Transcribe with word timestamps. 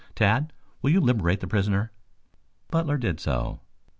Tad, 0.15 0.51
will 0.81 0.89
you 0.89 0.99
liberate 0.99 1.41
the 1.41 1.47
prisoner?" 1.47 1.91
Butler 2.71 2.97
did 2.97 3.19
so. 3.19 3.59